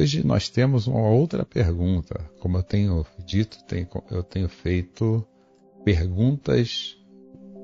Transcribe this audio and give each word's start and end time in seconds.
Hoje 0.00 0.26
nós 0.26 0.48
temos 0.48 0.86
uma 0.86 1.08
outra 1.08 1.44
pergunta. 1.44 2.18
Como 2.40 2.56
eu 2.56 2.62
tenho 2.62 3.06
dito, 3.24 3.58
eu 4.10 4.22
tenho 4.22 4.48
feito 4.48 5.26
perguntas 5.84 6.96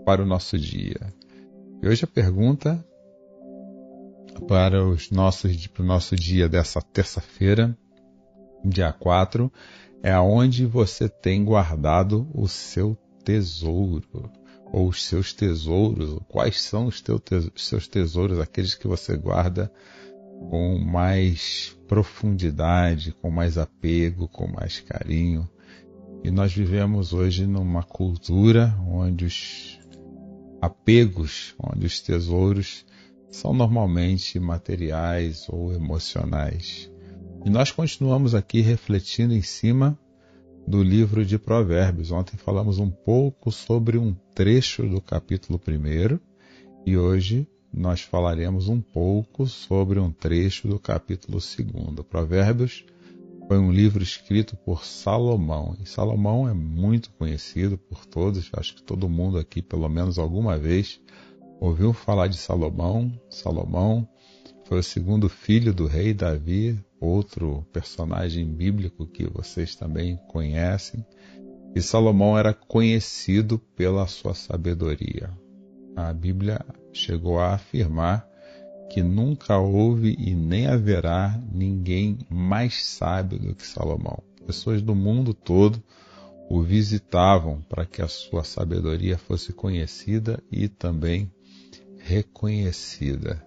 para 0.05 0.23
o 0.23 0.27
nosso 0.27 0.59
dia. 0.59 1.15
E 1.83 1.89
hoje 1.89 2.05
a 2.05 2.07
pergunta 2.07 2.85
para, 4.47 4.87
os 4.87 5.11
nossos, 5.11 5.67
para 5.67 5.83
o 5.83 5.87
nosso 5.87 6.15
dia 6.15 6.49
dessa 6.49 6.83
terça-feira, 6.83 7.77
dia 8.63 8.93
4, 8.93 9.51
é 10.03 10.13
aonde 10.13 10.67
você 10.67 11.09
tem 11.09 11.43
guardado 11.43 12.29
o 12.35 12.47
seu 12.47 12.99
tesouro, 13.25 14.31
ou 14.71 14.89
os 14.89 15.05
seus 15.05 15.33
tesouros, 15.33 16.19
quais 16.29 16.61
são 16.61 16.87
os 16.87 17.01
teus 17.01 17.23
seus 17.57 17.89
tesouros, 17.89 18.39
aqueles 18.39 18.75
que 18.75 18.87
você 18.87 19.17
guarda 19.17 19.73
com 20.51 20.79
mais 20.79 21.77
profundidade, 21.89 23.13
com 23.21 23.31
mais 23.31 23.59
apego, 23.59 24.29
com 24.29 24.47
mais 24.47 24.81
carinho. 24.81 25.49
E 26.23 26.31
nós 26.31 26.53
vivemos 26.53 27.13
hoje 27.13 27.47
numa 27.47 27.83
cultura 27.83 28.77
onde 28.87 29.25
os 29.25 29.79
apegos, 30.61 31.55
onde 31.59 31.87
os 31.87 32.01
tesouros 32.01 32.85
são 33.31 33.53
normalmente 33.53 34.39
materiais 34.39 35.47
ou 35.49 35.73
emocionais. 35.73 36.91
E 37.45 37.51
nós 37.51 37.71
continuamos 37.71 38.35
aqui 38.35 38.61
refletindo 38.61 39.35
em 39.35 39.43
cima 39.43 39.99
do 40.67 40.83
livro 40.83 41.25
de 41.25 41.39
Provérbios. 41.39 42.11
Ontem 42.11 42.37
falamos 42.37 42.79
um 42.79 42.91
pouco 42.91 43.53
sobre 43.53 43.99
um 43.99 44.15
trecho 44.35 44.83
do 44.89 45.01
capítulo 45.01 45.61
1 45.69 46.19
e 46.85 46.97
hoje 46.97 47.49
nós 47.73 48.01
falaremos 48.01 48.69
um 48.69 48.81
pouco 48.81 49.47
sobre 49.47 49.99
um 49.99 50.11
trecho 50.11 50.69
do 50.69 50.79
capítulo 50.79 51.39
2. 51.39 52.07
Provérbios 52.09 52.85
foi 53.47 53.59
um 53.59 53.71
livro 53.71 54.03
escrito 54.03 54.57
por 54.57 54.85
Salomão. 54.85 55.77
E 55.81 55.87
Salomão 55.87 56.49
é 56.49 56.55
muito 56.55 57.11
conhecido 57.13 57.79
por 57.79 58.05
todos, 58.05 58.51
acho 58.55 58.75
que 58.75 58.83
todo 58.83 59.09
mundo 59.09 59.39
aqui, 59.39 59.63
pelo 59.63 59.89
menos 59.89 60.19
alguma 60.19 60.59
vez, 60.59 61.01
ouviu 61.61 61.93
falar 61.93 62.27
de 62.27 62.37
Salomão. 62.37 63.13
Salomão 63.31 64.09
foi 64.65 64.81
o 64.81 64.83
segundo 64.83 65.29
filho 65.29 65.73
do 65.73 65.87
rei 65.87 66.13
Davi, 66.13 66.79
outro 67.01 67.65
personagem 67.73 68.47
bíblico 68.47 69.07
que 69.07 69.29
vocês 69.29 69.77
também 69.77 70.17
conhecem. 70.29 71.07
E 71.75 71.81
Salomão 71.81 72.37
era 72.37 72.53
conhecido 72.53 73.59
pela 73.59 74.07
sua 74.07 74.35
sabedoria. 74.35 75.31
A 75.97 76.13
Bíblia 76.13 76.61
chegou 76.93 77.39
a 77.39 77.55
afirmar 77.55 78.29
que 78.91 79.03
nunca 79.03 79.59
houve 79.59 80.15
e 80.19 80.35
nem 80.35 80.67
haverá 80.67 81.43
ninguém 81.51 82.19
mais 82.29 82.85
sábio 82.85 83.39
do 83.39 83.55
que 83.55 83.67
Salomão. 83.67 84.23
Pessoas 84.47 84.83
do 84.83 84.95
mundo 84.95 85.33
todo 85.33 85.83
o 86.49 86.61
visitavam 86.63 87.63
para 87.63 87.87
que 87.87 88.03
a 88.03 88.09
sua 88.09 88.45
sabedoria 88.45 89.17
fosse 89.17 89.53
conhecida 89.53 90.39
e 90.53 90.69
também 90.69 91.33
reconhecida. 91.99 93.43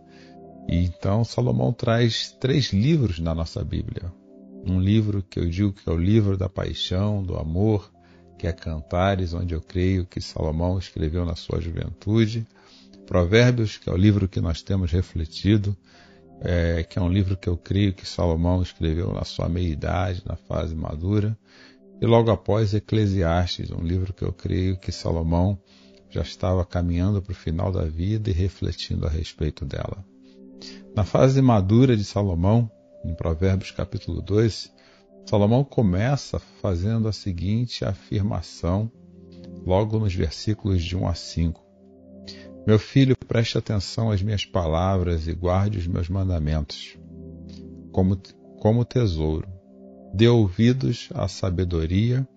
E 0.68 0.84
então 0.84 1.24
Salomão 1.24 1.72
traz 1.72 2.36
três 2.40 2.74
livros 2.74 3.20
na 3.20 3.34
nossa 3.34 3.64
Bíblia. 3.64 4.12
Um 4.66 4.80
livro 4.80 5.24
que 5.24 5.40
eu 5.40 5.48
digo 5.48 5.72
que 5.72 5.90
é 5.90 5.94
o 5.94 5.98
livro 5.98 6.36
da 6.36 6.50
paixão, 6.50 7.24
do 7.24 7.38
amor, 7.38 7.90
que 8.40 8.48
é 8.48 8.54
Cantares, 8.54 9.34
onde 9.34 9.54
eu 9.54 9.60
creio 9.60 10.06
que 10.06 10.22
Salomão 10.22 10.80
escreveu 10.80 11.26
na 11.26 11.36
sua 11.36 11.60
juventude. 11.60 12.48
Provérbios, 13.06 13.78
que 13.78 13.90
é 13.90 13.94
o 13.94 13.98
livro 13.98 14.30
que 14.30 14.40
nós 14.40 14.62
temos 14.62 14.92
refletido, 14.92 15.76
é, 16.40 16.84
que 16.84 16.98
é 16.98 17.02
um 17.02 17.10
livro 17.10 17.36
que 17.36 17.50
eu 17.50 17.58
creio 17.58 17.94
que 17.94 18.08
Salomão 18.08 18.62
escreveu 18.62 19.12
na 19.12 19.26
sua 19.26 19.50
meia-idade, 19.50 20.24
na 20.26 20.38
fase 20.38 20.74
madura. 20.74 21.38
E 22.02 22.06
logo 22.06 22.32
após 22.32 22.74
Eclesiastes, 22.74 23.72
um 23.72 23.84
livro 23.84 24.14
que 24.14 24.24
eu 24.24 24.32
creio 24.32 24.78
que 24.78 24.90
Salomão 24.90 25.60
já 26.10 26.22
estava 26.22 26.66
caminhando 26.66 27.22
para 27.22 27.34
o 27.34 27.36
final 27.36 27.74
da 27.74 27.84
vida 27.84 28.30
e 28.30 28.34
refletindo 28.34 29.06
a 29.06 29.10
respeito 29.10 29.66
dela. 29.66 30.04
Na 30.96 31.04
fase 31.04 31.42
madura 31.42 31.96
de 31.98 32.06
Salomão, 32.06 32.72
em 33.04 33.14
Provérbios 33.14 33.72
capítulo 33.72 34.22
2, 34.22 34.72
Salomão 35.30 35.64
começa 35.64 36.40
fazendo 36.40 37.08
a 37.08 37.14
seguinte 37.14 37.86
afirmação, 37.86 38.92
logo 39.64 40.00
nos 40.00 40.12
versículos 40.12 40.84
de 40.84 40.98
1 40.98 41.08
a 41.08 41.14
5. 41.14 41.64
Meu 42.66 42.80
filho, 42.80 43.16
preste 43.28 43.56
atenção 43.56 44.10
às 44.10 44.24
minhas 44.24 44.44
palavras 44.44 45.28
e 45.28 45.34
guarde 45.36 45.78
os 45.78 45.86
meus 45.86 46.10
mandamentos, 46.10 46.98
como, 47.92 48.20
como 48.60 48.84
tesouro. 48.84 49.48
Dê 50.16 50.28
ouvidos 50.28 51.10
à 51.14 51.28
sabedoria 51.28 52.28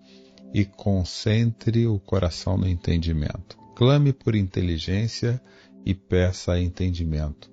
e 0.53 0.63
concentre 0.63 1.87
o 1.87 1.99
coração 1.99 2.59
no 2.59 2.67
entendimento. 2.67 3.57
Clame 3.75 4.13
por 4.13 4.35
inteligência 4.35 5.41
e 5.83 5.95
peça 5.95 6.59
entendimento. 6.59 7.52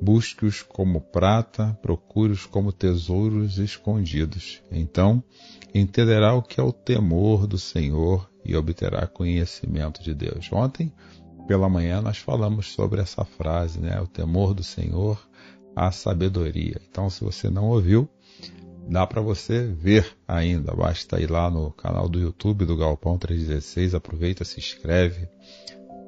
Busque-os 0.00 0.62
como 0.62 1.00
prata, 1.00 1.78
procure-os 1.80 2.46
como 2.46 2.72
tesouros 2.72 3.58
escondidos. 3.58 4.62
Então 4.70 5.22
entenderá 5.74 6.34
o 6.34 6.42
que 6.42 6.60
é 6.60 6.62
o 6.62 6.72
temor 6.72 7.46
do 7.46 7.58
Senhor 7.58 8.30
e 8.44 8.54
obterá 8.56 9.06
conhecimento 9.06 10.02
de 10.02 10.14
Deus. 10.14 10.50
Ontem 10.52 10.92
pela 11.46 11.68
manhã 11.68 12.00
nós 12.00 12.18
falamos 12.18 12.72
sobre 12.72 13.00
essa 13.00 13.24
frase, 13.24 13.80
né? 13.80 14.00
O 14.00 14.06
temor 14.06 14.54
do 14.54 14.62
Senhor, 14.62 15.20
a 15.74 15.90
sabedoria. 15.90 16.80
Então, 16.88 17.10
se 17.10 17.22
você 17.22 17.50
não 17.50 17.68
ouviu, 17.68 18.08
dá 18.88 19.06
para 19.06 19.20
você 19.20 19.66
ver 19.66 20.16
ainda. 20.26 20.74
Basta 20.74 21.20
ir 21.20 21.30
lá 21.30 21.50
no 21.50 21.70
canal 21.72 22.08
do 22.08 22.18
YouTube 22.18 22.64
do 22.64 22.76
Galpão 22.76 23.18
316, 23.18 23.94
aproveita, 23.94 24.44
se 24.44 24.58
inscreve, 24.58 25.28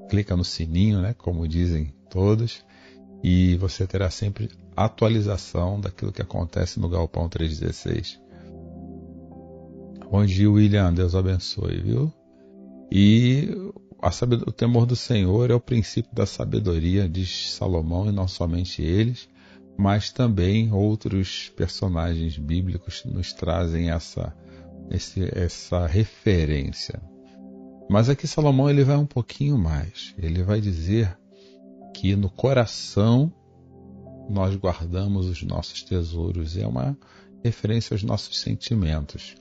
clica 0.08 0.36
no 0.36 0.44
sininho, 0.44 1.00
né? 1.00 1.14
Como 1.14 1.46
dizem 1.46 1.92
todos, 2.10 2.64
e 3.28 3.56
você 3.56 3.84
terá 3.88 4.08
sempre 4.08 4.48
atualização 4.76 5.80
daquilo 5.80 6.12
que 6.12 6.22
acontece 6.22 6.78
no 6.78 6.88
Galpão 6.88 7.28
316. 7.28 8.20
Bom 10.08 10.24
dia, 10.24 10.48
William. 10.48 10.94
Deus 10.94 11.16
abençoe, 11.16 11.80
viu? 11.80 12.12
E 12.88 13.48
o 14.46 14.52
temor 14.52 14.86
do 14.86 14.94
Senhor 14.94 15.50
é 15.50 15.54
o 15.54 15.60
princípio 15.60 16.14
da 16.14 16.24
sabedoria, 16.24 17.08
diz 17.08 17.50
Salomão, 17.50 18.08
e 18.08 18.12
não 18.12 18.28
somente 18.28 18.80
eles, 18.80 19.28
mas 19.76 20.12
também 20.12 20.72
outros 20.72 21.48
personagens 21.56 22.38
bíblicos 22.38 23.04
nos 23.04 23.32
trazem 23.32 23.90
essa, 23.90 24.32
esse, 24.88 25.28
essa 25.36 25.84
referência. 25.84 27.02
Mas 27.90 28.08
aqui 28.08 28.28
Salomão 28.28 28.70
ele 28.70 28.84
vai 28.84 28.96
um 28.96 29.06
pouquinho 29.06 29.58
mais. 29.58 30.14
Ele 30.16 30.44
vai 30.44 30.60
dizer 30.60 31.18
que 31.96 32.14
no 32.14 32.28
coração 32.28 33.32
nós 34.28 34.54
guardamos 34.54 35.26
os 35.26 35.42
nossos 35.42 35.82
tesouros. 35.82 36.54
É 36.56 36.66
uma 36.66 36.96
referência 37.42 37.94
aos 37.94 38.02
nossos 38.02 38.38
sentimentos. 38.38 39.34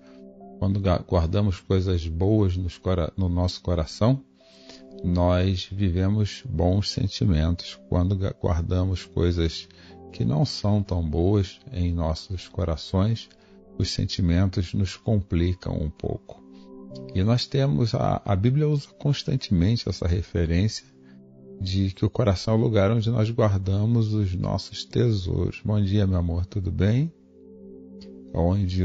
Quando 0.57 0.79
guardamos 0.79 1.59
coisas 1.59 2.07
boas 2.07 2.55
no 2.55 3.27
nosso 3.27 3.61
coração, 3.61 4.23
nós 5.03 5.67
vivemos 5.69 6.43
bons 6.47 6.91
sentimentos. 6.91 7.77
Quando 7.89 8.17
guardamos 8.41 9.03
coisas 9.03 9.67
que 10.13 10.23
não 10.23 10.45
são 10.45 10.81
tão 10.81 11.03
boas 11.07 11.59
em 11.73 11.91
nossos 11.91 12.47
corações, 12.47 13.27
os 13.77 13.89
sentimentos 13.89 14.73
nos 14.73 14.95
complicam 14.95 15.77
um 15.77 15.89
pouco. 15.89 16.41
E 17.13 17.21
nós 17.21 17.45
temos, 17.45 17.93
a, 17.93 18.21
a 18.23 18.33
Bíblia 18.33 18.69
usa 18.69 18.87
constantemente 18.97 19.89
essa 19.89 20.07
referência 20.07 20.94
de 21.59 21.91
que 21.91 22.05
o 22.05 22.09
coração 22.09 22.53
é 22.53 22.57
o 22.57 22.59
lugar 22.59 22.91
onde 22.91 23.09
nós 23.09 23.29
guardamos 23.29 24.13
os 24.13 24.35
nossos 24.35 24.85
tesouros. 24.85 25.61
Bom 25.63 25.81
dia, 25.81 26.05
meu 26.05 26.19
amor, 26.19 26.45
tudo 26.45 26.71
bem? 26.71 27.11
onde, 28.35 28.83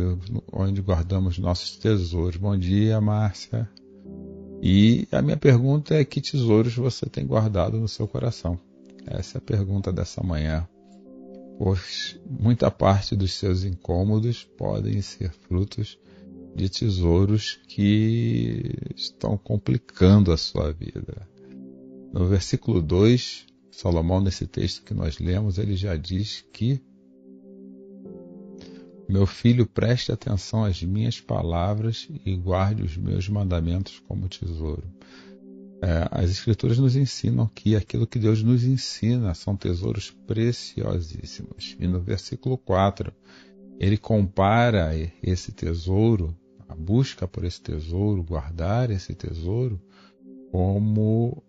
onde 0.52 0.81
guardamos 0.81 1.38
nossos 1.38 1.76
tesouros. 1.76 2.37
Bom 2.37 2.56
dia, 2.56 3.00
Márcia. 3.00 3.69
E 4.62 5.08
a 5.11 5.20
minha 5.20 5.37
pergunta 5.37 5.94
é: 5.94 6.05
que 6.05 6.20
tesouros 6.20 6.75
você 6.76 7.06
tem 7.06 7.26
guardado 7.26 7.78
no 7.78 7.88
seu 7.88 8.06
coração? 8.06 8.58
Essa 9.06 9.38
é 9.38 9.40
a 9.40 9.43
pergunta 9.43 9.93
dessa 9.93 10.22
manhã. 10.22 10.69
Pois 11.58 12.19
muita 12.26 12.70
parte 12.70 13.17
dos 13.17 13.34
seus 13.34 13.64
incômodos 13.64 14.44
podem 14.56 15.02
ser 15.02 15.31
frutos 15.31 15.99
de 16.55 16.69
tesouros 16.69 17.61
que 17.69 18.72
estão 18.96 19.37
complicando 19.37 20.32
a 20.32 20.37
sua 20.37 20.72
vida. 20.72 21.28
No 22.12 22.26
versículo 22.26 22.82
2, 22.82 23.46
Salomão, 23.70 24.20
nesse 24.20 24.46
texto 24.46 24.82
que 24.84 24.92
nós 24.92 25.18
lemos, 25.18 25.58
ele 25.58 25.76
já 25.76 25.96
diz 25.96 26.44
que 26.52 26.82
meu 29.10 29.26
filho, 29.26 29.66
preste 29.66 30.12
atenção 30.12 30.64
às 30.64 30.80
minhas 30.84 31.20
palavras 31.20 32.08
e 32.24 32.36
guarde 32.36 32.84
os 32.84 32.96
meus 32.96 33.28
mandamentos 33.28 34.00
como 34.06 34.28
tesouro. 34.28 34.84
É, 35.82 36.06
as 36.12 36.30
Escrituras 36.30 36.78
nos 36.78 36.94
ensinam 36.94 37.50
que 37.52 37.74
aquilo 37.74 38.06
que 38.06 38.20
Deus 38.20 38.40
nos 38.40 38.62
ensina 38.62 39.34
são 39.34 39.56
tesouros 39.56 40.10
preciosíssimos. 40.28 41.76
E 41.80 41.88
no 41.88 42.00
versículo 42.00 42.56
4, 42.56 43.12
ele 43.80 43.96
compara 43.96 44.92
esse 45.20 45.50
tesouro, 45.50 46.36
a 46.68 46.74
busca 46.76 47.26
por 47.26 47.44
esse 47.44 47.60
tesouro, 47.60 48.22
guardar 48.22 48.90
esse 48.90 49.12
tesouro, 49.12 49.82
como 50.52 51.42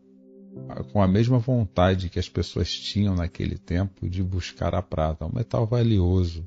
com 0.91 1.01
a 1.01 1.07
mesma 1.07 1.39
vontade 1.39 2.09
que 2.09 2.19
as 2.19 2.29
pessoas 2.29 2.71
tinham 2.71 3.15
naquele 3.15 3.57
tempo 3.57 4.09
de 4.09 4.23
buscar 4.23 4.75
a 4.75 4.81
prata, 4.81 5.25
um 5.25 5.33
metal 5.33 5.65
valioso. 5.65 6.45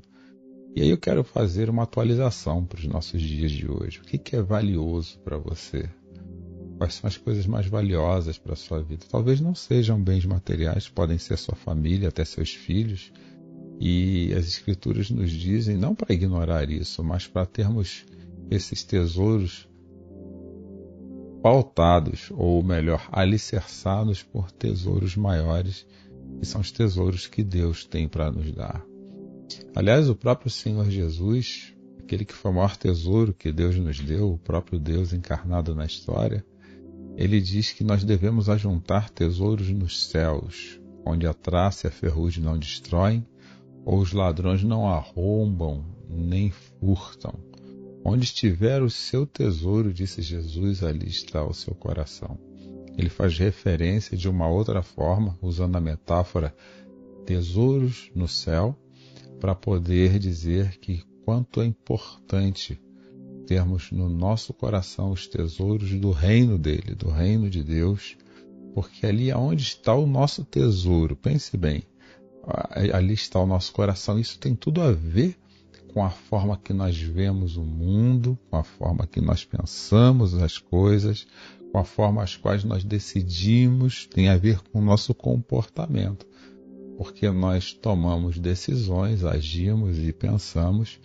E 0.75 0.81
aí 0.81 0.89
eu 0.89 0.97
quero 0.97 1.23
fazer 1.23 1.69
uma 1.69 1.83
atualização 1.83 2.65
para 2.65 2.79
os 2.79 2.85
nossos 2.85 3.21
dias 3.21 3.51
de 3.51 3.69
hoje. 3.69 3.99
O 3.99 4.03
que, 4.03 4.17
que 4.17 4.35
é 4.35 4.41
valioso 4.41 5.19
para 5.19 5.37
você? 5.37 5.89
Quais 6.77 6.95
são 6.95 7.07
as 7.07 7.15
coisas 7.15 7.47
mais 7.47 7.65
valiosas 7.67 8.37
para 8.37 8.53
a 8.53 8.57
sua 8.57 8.83
vida? 8.83 9.05
Talvez 9.09 9.39
não 9.39 9.55
sejam 9.55 10.01
bens 10.01 10.25
materiais, 10.25 10.89
podem 10.89 11.17
ser 11.17 11.37
sua 11.37 11.55
família, 11.55 12.09
até 12.09 12.25
seus 12.25 12.53
filhos. 12.53 13.11
E 13.79 14.33
as 14.33 14.45
Escrituras 14.47 15.09
nos 15.09 15.31
dizem, 15.31 15.77
não 15.77 15.95
para 15.95 16.13
ignorar 16.13 16.69
isso, 16.69 17.03
mas 17.03 17.25
para 17.25 17.45
termos 17.45 18.05
esses 18.51 18.83
tesouros 18.83 19.67
pautados, 21.45 22.31
ou 22.31 22.63
melhor, 22.63 23.07
alicerçados 23.11 24.23
por 24.23 24.49
tesouros 24.49 25.15
maiores, 25.15 25.85
que 26.39 26.45
são 26.47 26.59
os 26.59 26.71
tesouros 26.71 27.27
que 27.27 27.43
Deus 27.43 27.85
tem 27.85 28.07
para 28.07 28.31
nos 28.31 28.51
dar. 28.51 28.83
Aliás, 29.75 30.09
o 30.09 30.15
próprio 30.15 30.49
Senhor 30.49 30.89
Jesus, 30.89 31.71
aquele 31.99 32.25
que 32.25 32.33
foi 32.33 32.49
o 32.49 32.53
maior 32.55 32.75
tesouro 32.75 33.31
que 33.31 33.51
Deus 33.51 33.75
nos 33.75 33.99
deu, 33.99 34.31
o 34.31 34.39
próprio 34.39 34.79
Deus 34.79 35.13
encarnado 35.13 35.75
na 35.75 35.85
história, 35.85 36.43
ele 37.15 37.39
diz 37.39 37.71
que 37.71 37.83
nós 37.83 38.03
devemos 38.03 38.49
ajuntar 38.49 39.11
tesouros 39.11 39.69
nos 39.69 40.07
céus, 40.07 40.81
onde 41.05 41.27
a 41.27 41.33
traça 41.35 41.85
e 41.85 41.89
a 41.89 41.91
ferrugem 41.91 42.43
não 42.43 42.57
destroem, 42.57 43.23
ou 43.85 43.99
os 43.99 44.13
ladrões 44.13 44.63
não 44.63 44.87
arrombam 44.87 45.85
nem 46.09 46.49
furtam. 46.49 47.35
Onde 48.07 48.25
estiver 48.25 48.83
o 48.83 48.89
seu 48.89 49.25
tesouro, 49.25 49.91
disse 49.91 50.21
Jesus, 50.21 50.83
ali 50.83 51.07
está 51.07 51.43
o 51.43 51.55
seu 51.55 51.73
coração. 51.73 52.37
Ele 52.95 53.09
faz 53.09 53.35
referência 53.35 54.15
de 54.15 54.29
uma 54.29 54.47
outra 54.47 54.83
forma, 54.83 55.35
usando 55.41 55.75
a 55.75 55.81
metáfora 55.81 56.55
tesouros 57.25 58.11
no 58.13 58.27
céu, 58.27 58.77
para 59.39 59.55
poder 59.55 60.19
dizer 60.19 60.77
que 60.77 61.03
quanto 61.25 61.61
é 61.61 61.65
importante 61.65 62.79
termos 63.47 63.91
no 63.91 64.07
nosso 64.07 64.53
coração 64.53 65.11
os 65.11 65.25
tesouros 65.25 65.89
do 65.93 66.11
reino 66.11 66.59
dele, 66.59 66.93
do 66.93 67.09
reino 67.09 67.49
de 67.49 67.63
Deus, 67.63 68.15
porque 68.75 69.07
ali 69.07 69.31
é 69.31 69.35
onde 69.35 69.63
está 69.63 69.95
o 69.95 70.05
nosso 70.05 70.45
tesouro. 70.45 71.15
Pense 71.15 71.57
bem, 71.57 71.83
ali 72.93 73.15
está 73.15 73.39
o 73.39 73.47
nosso 73.47 73.73
coração. 73.73 74.19
Isso 74.19 74.37
tem 74.37 74.53
tudo 74.53 74.79
a 74.79 74.91
ver 74.91 75.35
com 75.95 76.03
a 76.03 76.09
forma 76.09 76.57
que 76.57 76.73
nós 76.73 76.97
vemos 76.97 77.55
o 77.55 77.63
mundo, 77.63 78.37
com 78.49 78.57
a 78.57 78.65
forma 78.65 79.07
que 79.07 79.21
nós 79.21 79.45
pensamos 79.45 80.33
as 80.33 80.57
coisas, 80.57 81.25
com 81.71 81.77
a 81.77 81.85
forma 81.85 82.21
as 82.21 82.35
quais 82.35 82.65
nós 82.65 82.83
decidimos, 82.83 84.05
tem 84.05 84.27
a 84.27 84.35
ver 84.35 84.59
com 84.59 84.79
o 84.79 84.83
nosso 84.83 85.15
comportamento. 85.15 86.27
Porque 86.97 87.31
nós 87.31 87.71
tomamos 87.71 88.37
decisões, 88.37 89.23
agimos 89.23 89.97
e 89.97 90.11
pensamos 90.11 90.99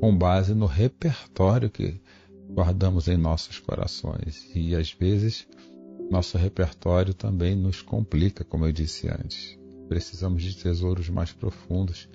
com 0.00 0.18
base 0.18 0.52
no 0.52 0.66
repertório 0.66 1.70
que 1.70 2.00
guardamos 2.50 3.06
em 3.06 3.16
nossos 3.16 3.60
corações. 3.60 4.50
E 4.52 4.74
às 4.74 4.90
vezes 4.92 5.46
nosso 6.10 6.36
repertório 6.36 7.14
também 7.14 7.54
nos 7.54 7.82
complica, 7.82 8.42
como 8.42 8.66
eu 8.66 8.72
disse 8.72 9.06
antes. 9.08 9.56
Precisamos 9.88 10.42
de 10.42 10.56
tesouros 10.56 11.08
mais 11.08 11.32
profundos 11.32 12.08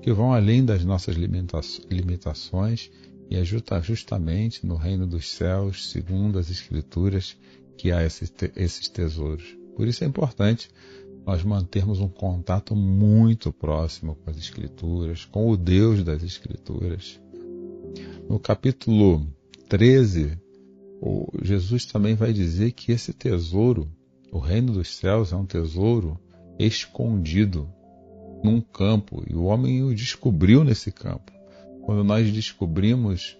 que 0.00 0.12
vão 0.12 0.32
além 0.32 0.64
das 0.64 0.84
nossas 0.84 1.16
limitações 1.16 2.90
e 3.30 3.36
é 3.36 3.44
justamente 3.44 4.66
no 4.66 4.76
reino 4.76 5.06
dos 5.06 5.30
céus, 5.30 5.90
segundo 5.90 6.38
as 6.38 6.50
Escrituras, 6.50 7.36
que 7.76 7.92
há 7.92 8.02
esses 8.02 8.88
tesouros. 8.88 9.56
Por 9.76 9.86
isso 9.86 10.02
é 10.02 10.06
importante 10.06 10.70
nós 11.26 11.44
mantermos 11.44 12.00
um 12.00 12.08
contato 12.08 12.74
muito 12.74 13.52
próximo 13.52 14.14
com 14.16 14.30
as 14.30 14.36
Escrituras, 14.38 15.26
com 15.26 15.50
o 15.50 15.56
Deus 15.56 16.02
das 16.02 16.22
Escrituras. 16.22 17.20
No 18.28 18.38
capítulo 18.38 19.26
13, 19.68 20.38
Jesus 21.42 21.84
também 21.84 22.14
vai 22.14 22.32
dizer 22.32 22.72
que 22.72 22.92
esse 22.92 23.12
tesouro, 23.12 23.90
o 24.32 24.38
reino 24.38 24.72
dos 24.72 24.96
céus, 24.96 25.32
é 25.32 25.36
um 25.36 25.44
tesouro 25.44 26.18
escondido 26.58 27.68
num 28.42 28.60
campo 28.60 29.24
e 29.28 29.34
o 29.34 29.44
homem 29.44 29.82
o 29.82 29.94
descobriu 29.94 30.64
nesse 30.64 30.92
campo. 30.92 31.32
Quando 31.82 32.04
nós 32.04 32.30
descobrimos 32.32 33.36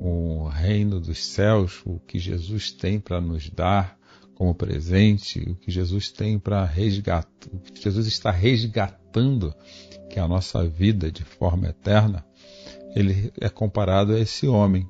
o 0.00 0.46
reino 0.48 1.00
dos 1.00 1.24
céus, 1.24 1.82
o 1.84 1.98
que 1.98 2.18
Jesus 2.18 2.70
tem 2.70 3.00
para 3.00 3.20
nos 3.20 3.50
dar 3.50 3.98
como 4.34 4.54
presente, 4.54 5.40
o 5.50 5.56
que 5.56 5.70
Jesus 5.70 6.12
tem 6.12 6.38
para 6.38 6.64
resgatar, 6.64 7.48
o 7.52 7.58
que 7.58 7.82
Jesus 7.82 8.06
está 8.06 8.30
resgatando, 8.30 9.52
que 10.08 10.18
é 10.18 10.22
a 10.22 10.28
nossa 10.28 10.66
vida 10.66 11.10
de 11.10 11.24
forma 11.24 11.68
eterna, 11.68 12.24
ele 12.94 13.32
é 13.40 13.48
comparado 13.48 14.12
a 14.12 14.20
esse 14.20 14.46
homem 14.46 14.88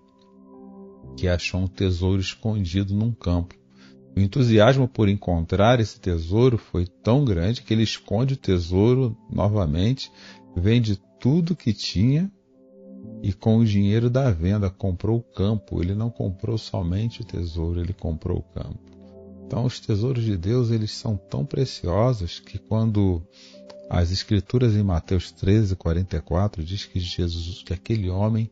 que 1.16 1.26
achou 1.26 1.62
um 1.62 1.66
tesouro 1.66 2.20
escondido 2.20 2.94
num 2.94 3.10
campo. 3.10 3.54
O 4.16 4.20
entusiasmo 4.20 4.88
por 4.88 5.08
encontrar 5.08 5.80
esse 5.80 6.00
tesouro 6.00 6.58
foi 6.58 6.86
tão 6.86 7.24
grande 7.24 7.62
que 7.62 7.72
ele 7.72 7.82
esconde 7.82 8.34
o 8.34 8.36
tesouro 8.36 9.16
novamente, 9.30 10.10
vende 10.56 11.00
tudo 11.20 11.56
que 11.56 11.72
tinha 11.72 12.30
e 13.22 13.32
com 13.32 13.58
o 13.58 13.64
dinheiro 13.64 14.10
da 14.10 14.30
venda 14.30 14.70
comprou 14.70 15.18
o 15.18 15.22
campo. 15.22 15.82
Ele 15.82 15.94
não 15.94 16.10
comprou 16.10 16.58
somente 16.58 17.20
o 17.20 17.24
tesouro, 17.24 17.80
ele 17.80 17.92
comprou 17.92 18.38
o 18.38 18.42
campo. 18.42 18.80
Então 19.46 19.64
os 19.64 19.80
tesouros 19.80 20.24
de 20.24 20.36
Deus, 20.36 20.70
eles 20.70 20.90
são 20.92 21.16
tão 21.16 21.44
preciosos 21.44 22.38
que 22.38 22.58
quando 22.58 23.22
as 23.88 24.10
escrituras 24.10 24.74
em 24.74 24.82
Mateus 24.82 25.32
13, 25.32 25.74
44 25.74 26.62
diz 26.62 26.84
que 26.84 27.00
Jesus, 27.00 27.62
que 27.62 27.72
aquele 27.72 28.10
homem 28.10 28.50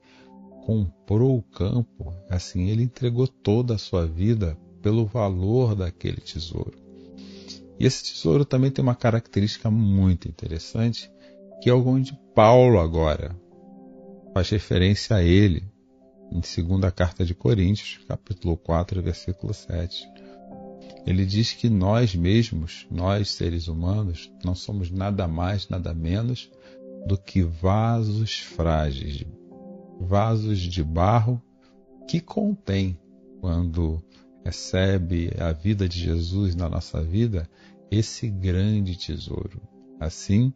comprou 0.65 1.37
o 1.37 1.43
campo, 1.43 2.15
assim 2.31 2.71
ele 2.71 2.83
entregou 2.83 3.29
toda 3.29 3.75
a 3.75 3.79
sua 3.79 4.07
vida 4.07 4.57
pelo 4.87 5.05
valor 5.05 5.75
daquele 5.75 6.21
tesouro. 6.21 6.79
E 7.77 7.85
esse 7.85 8.05
tesouro 8.05 8.45
também 8.45 8.71
tem 8.71 8.85
uma 8.85 8.95
característica 8.95 9.69
muito 9.69 10.29
interessante, 10.29 11.11
que 11.61 11.69
é 11.69 11.75
onde 11.75 12.17
Paulo 12.37 12.79
agora 12.79 13.37
faz 14.33 14.49
referência 14.51 15.17
a 15.17 15.25
ele 15.25 15.65
em 16.31 16.41
segunda 16.41 16.89
carta 16.93 17.25
de 17.25 17.35
Coríntios, 17.35 17.99
capítulo 18.07 18.57
4, 18.57 19.03
versículo 19.03 19.53
7. 19.53 20.09
Ele 21.05 21.27
diz 21.27 21.53
que 21.53 21.69
nós 21.69 22.15
mesmos, 22.15 22.87
nós 22.89 23.31
seres 23.31 23.67
humanos, 23.67 24.33
não 24.45 24.55
somos 24.55 24.89
nada 24.89 25.27
mais, 25.27 25.69
nada 25.69 25.93
menos 25.93 26.49
do 27.09 27.19
que 27.19 27.43
vasos 27.43 28.39
frágeis, 28.39 29.25
vasos 29.99 30.61
de 30.61 30.85
barro 30.85 31.43
que 32.07 32.21
contém, 32.21 32.97
quando 33.41 34.01
recebe 34.47 35.33
a 35.41 35.51
vida 35.51 35.89
de 35.89 35.99
Jesus 35.99 36.55
na 36.55 36.69
nossa 36.69 37.03
vida, 37.03 37.51
esse 37.91 38.29
grande 38.29 38.97
tesouro. 38.97 39.61
Assim, 39.99 40.53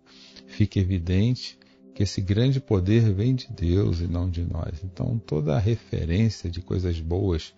fica 0.47 0.79
evidente 0.79 1.59
que 1.93 2.05
esse 2.05 2.21
grande 2.21 2.61
poder 2.61 3.13
vem 3.13 3.35
de 3.35 3.49
Deus 3.53 4.01
e 4.01 4.07
não 4.07 4.31
de 4.31 4.45
nós. 4.45 4.85
Então, 4.85 5.19
toda 5.19 5.57
a 5.57 5.59
referência 5.59 6.49
de 6.49 6.61
coisas 6.61 7.01
boas 7.01 7.53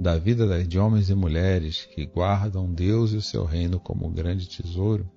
da 0.00 0.18
vida 0.18 0.64
de 0.64 0.76
homens 0.76 1.08
e 1.08 1.14
mulheres 1.14 1.86
que 1.94 2.04
guardam 2.04 2.72
Deus 2.72 3.12
e 3.12 3.16
o 3.16 3.22
seu 3.22 3.44
reino 3.44 3.78
como 3.78 4.10
grande 4.10 4.48
tesouro, 4.48 5.08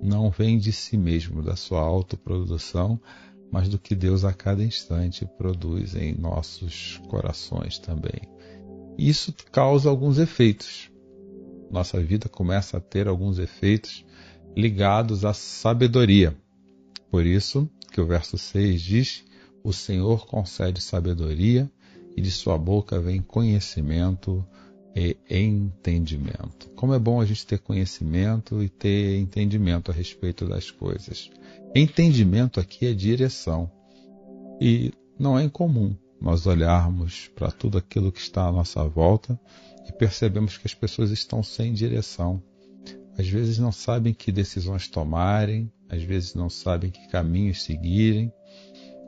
não 0.00 0.30
vem 0.30 0.56
de 0.56 0.72
si 0.72 0.96
mesmo, 0.96 1.42
da 1.42 1.56
sua 1.56 1.80
autoprodução, 1.80 3.00
mas 3.50 3.68
do 3.68 3.78
que 3.78 3.96
Deus 3.96 4.24
a 4.24 4.32
cada 4.32 4.62
instante 4.62 5.26
produz 5.36 5.96
em 5.96 6.14
nossos 6.14 7.00
corações 7.08 7.78
também. 7.78 8.39
Isso 9.00 9.34
causa 9.50 9.88
alguns 9.88 10.18
efeitos. 10.18 10.90
Nossa 11.70 11.98
vida 11.98 12.28
começa 12.28 12.76
a 12.76 12.80
ter 12.80 13.08
alguns 13.08 13.38
efeitos 13.38 14.04
ligados 14.54 15.24
à 15.24 15.32
sabedoria. 15.32 16.36
Por 17.10 17.24
isso 17.24 17.66
que 17.90 17.98
o 17.98 18.04
verso 18.06 18.36
6 18.36 18.82
diz: 18.82 19.24
O 19.64 19.72
Senhor 19.72 20.26
concede 20.26 20.82
sabedoria 20.82 21.70
e 22.14 22.20
de 22.20 22.30
sua 22.30 22.58
boca 22.58 23.00
vem 23.00 23.22
conhecimento 23.22 24.46
e 24.94 25.16
entendimento. 25.30 26.68
Como 26.76 26.92
é 26.92 26.98
bom 26.98 27.22
a 27.22 27.24
gente 27.24 27.46
ter 27.46 27.58
conhecimento 27.58 28.62
e 28.62 28.68
ter 28.68 29.18
entendimento 29.18 29.90
a 29.90 29.94
respeito 29.94 30.46
das 30.46 30.70
coisas. 30.70 31.30
Entendimento 31.74 32.60
aqui 32.60 32.84
é 32.84 32.92
direção. 32.92 33.72
E 34.60 34.92
não 35.18 35.38
é 35.38 35.44
incomum 35.44 35.96
nós 36.20 36.46
olharmos 36.46 37.28
para 37.34 37.50
tudo 37.50 37.78
aquilo 37.78 38.12
que 38.12 38.20
está 38.20 38.46
à 38.46 38.52
nossa 38.52 38.84
volta 38.84 39.40
e 39.88 39.92
percebemos 39.92 40.58
que 40.58 40.66
as 40.66 40.74
pessoas 40.74 41.10
estão 41.10 41.42
sem 41.42 41.72
direção. 41.72 42.42
Às 43.18 43.28
vezes 43.28 43.58
não 43.58 43.72
sabem 43.72 44.14
que 44.14 44.30
decisões 44.30 44.88
tomarem, 44.88 45.72
às 45.88 46.02
vezes 46.02 46.34
não 46.34 46.48
sabem 46.48 46.90
que 46.90 47.08
caminhos 47.08 47.62
seguirem. 47.62 48.32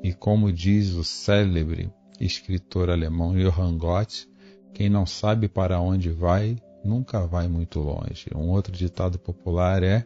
E 0.03 0.13
como 0.13 0.53
diz 0.53 0.93
o 0.93 1.05
célebre 1.05 1.93
escritor 2.21 2.91
alemão 2.91 3.35
Johann 3.35 3.79
Gott, 3.79 4.29
quem 4.75 4.89
não 4.89 5.07
sabe 5.07 5.49
para 5.49 5.81
onde 5.81 6.11
vai, 6.11 6.57
nunca 6.85 7.27
vai 7.27 7.47
muito 7.47 7.79
longe. 7.79 8.27
Um 8.35 8.49
outro 8.49 8.73
ditado 8.73 9.19
popular 9.19 9.83
é: 9.83 10.05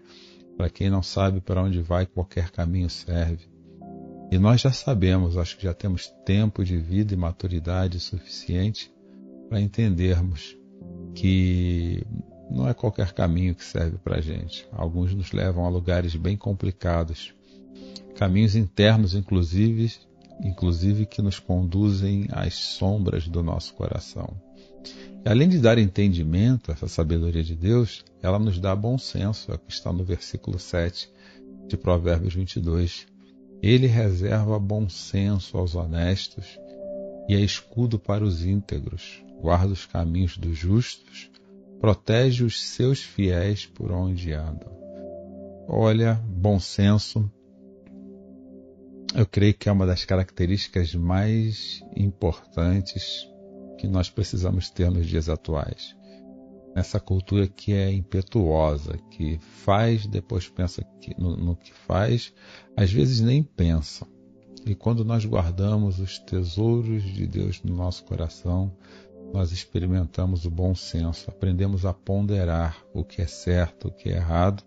para 0.56 0.68
quem 0.68 0.90
não 0.90 1.02
sabe 1.02 1.40
para 1.40 1.62
onde 1.62 1.80
vai, 1.80 2.04
qualquer 2.06 2.50
caminho 2.50 2.90
serve. 2.90 3.55
E 4.30 4.38
nós 4.38 4.60
já 4.60 4.72
sabemos, 4.72 5.36
acho 5.36 5.56
que 5.56 5.64
já 5.64 5.72
temos 5.72 6.08
tempo 6.24 6.64
de 6.64 6.76
vida 6.76 7.14
e 7.14 7.16
maturidade 7.16 8.00
suficiente 8.00 8.92
para 9.48 9.60
entendermos 9.60 10.56
que 11.14 12.04
não 12.50 12.68
é 12.68 12.74
qualquer 12.74 13.12
caminho 13.12 13.54
que 13.54 13.64
serve 13.64 13.98
para 13.98 14.18
a 14.18 14.20
gente. 14.20 14.66
Alguns 14.72 15.14
nos 15.14 15.32
levam 15.32 15.64
a 15.64 15.68
lugares 15.68 16.14
bem 16.16 16.36
complicados, 16.36 17.34
caminhos 18.16 18.56
internos, 18.56 19.14
inclusive, 19.14 19.92
inclusive 20.42 21.06
que 21.06 21.22
nos 21.22 21.38
conduzem 21.38 22.26
às 22.32 22.54
sombras 22.54 23.28
do 23.28 23.42
nosso 23.42 23.74
coração. 23.74 24.28
E 25.24 25.28
além 25.28 25.48
de 25.48 25.58
dar 25.58 25.78
entendimento, 25.78 26.70
essa 26.70 26.86
sabedoria 26.88 27.42
de 27.42 27.56
Deus, 27.56 28.04
ela 28.22 28.38
nos 28.38 28.58
dá 28.58 28.74
bom 28.74 28.98
senso, 28.98 29.50
é 29.50 29.54
o 29.54 29.58
que 29.58 29.72
está 29.72 29.92
no 29.92 30.04
versículo 30.04 30.58
7 30.58 31.10
de 31.66 31.76
Provérbios 31.76 32.34
22. 32.34 33.06
Ele 33.66 33.88
reserva 33.88 34.60
bom 34.60 34.88
senso 34.88 35.58
aos 35.58 35.74
honestos 35.74 36.56
e 37.28 37.34
é 37.34 37.40
escudo 37.40 37.98
para 37.98 38.22
os 38.22 38.44
íntegros, 38.44 39.20
guarda 39.40 39.72
os 39.72 39.84
caminhos 39.84 40.38
dos 40.38 40.56
justos, 40.56 41.28
protege 41.80 42.44
os 42.44 42.62
seus 42.62 43.02
fiéis 43.02 43.66
por 43.66 43.90
onde 43.90 44.32
andam. 44.32 44.70
Olha, 45.66 46.14
bom 46.28 46.60
senso, 46.60 47.28
eu 49.12 49.26
creio 49.26 49.54
que 49.54 49.68
é 49.68 49.72
uma 49.72 49.84
das 49.84 50.04
características 50.04 50.94
mais 50.94 51.82
importantes 51.96 53.28
que 53.78 53.88
nós 53.88 54.08
precisamos 54.08 54.70
ter 54.70 54.92
nos 54.92 55.08
dias 55.08 55.28
atuais. 55.28 55.96
Nessa 56.76 57.00
cultura 57.00 57.48
que 57.48 57.72
é 57.72 57.90
impetuosa, 57.90 58.98
que 59.10 59.38
faz, 59.64 60.06
depois 60.06 60.46
pensa 60.46 60.84
que, 61.00 61.18
no, 61.18 61.34
no 61.34 61.56
que 61.56 61.72
faz, 61.72 62.34
às 62.76 62.92
vezes 62.92 63.22
nem 63.22 63.42
pensa. 63.42 64.06
E 64.66 64.74
quando 64.74 65.02
nós 65.02 65.24
guardamos 65.24 65.98
os 65.98 66.18
tesouros 66.18 67.02
de 67.02 67.26
Deus 67.26 67.62
no 67.62 67.74
nosso 67.74 68.04
coração, 68.04 68.76
nós 69.32 69.52
experimentamos 69.52 70.44
o 70.44 70.50
bom 70.50 70.74
senso, 70.74 71.30
aprendemos 71.30 71.86
a 71.86 71.94
ponderar 71.94 72.84
o 72.92 73.02
que 73.02 73.22
é 73.22 73.26
certo, 73.26 73.88
o 73.88 73.90
que 73.90 74.10
é 74.10 74.16
errado. 74.16 74.62